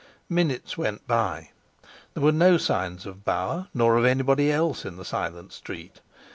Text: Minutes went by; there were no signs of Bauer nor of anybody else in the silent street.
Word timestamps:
Minutes 0.29 0.79
went 0.79 1.05
by; 1.07 1.51
there 2.15 2.23
were 2.23 2.31
no 2.31 2.57
signs 2.57 3.05
of 3.05 3.23
Bauer 3.23 3.67
nor 3.71 3.97
of 3.97 4.03
anybody 4.05 4.51
else 4.51 4.83
in 4.83 4.97
the 4.97 5.05
silent 5.05 5.53
street. 5.53 6.01